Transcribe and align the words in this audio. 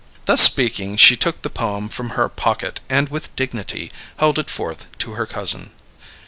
Thus 0.25 0.41
speaking, 0.41 0.97
she 0.97 1.15
took 1.15 1.43
the 1.43 1.49
poem 1.51 1.87
from 1.87 2.09
her 2.17 2.27
pocket 2.27 2.79
and 2.89 3.07
with 3.09 3.35
dignity 3.35 3.91
held 4.17 4.39
it 4.39 4.49
forth 4.49 4.87
to 4.97 5.11
her 5.11 5.27
cousin. 5.27 5.69